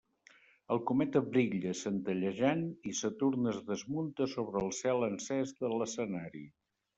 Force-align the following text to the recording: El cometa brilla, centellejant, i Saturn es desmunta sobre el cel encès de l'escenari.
El 0.75 0.79
cometa 0.91 1.19
brilla, 1.25 1.73
centellejant, 1.81 2.63
i 2.93 2.95
Saturn 3.01 3.51
es 3.53 3.59
desmunta 3.69 4.29
sobre 4.33 4.65
el 4.67 4.73
cel 4.79 5.07
encès 5.11 5.55
de 5.61 5.73
l'escenari. 5.77 6.45